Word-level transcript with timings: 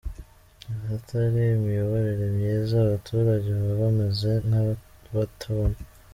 Ahatari 0.75 1.41
imiyoborere 1.55 2.25
myiza 2.37 2.75
abaturage 2.85 3.47
baba 3.55 3.73
bameze 3.81 4.31
nk’abatabona 4.47 5.77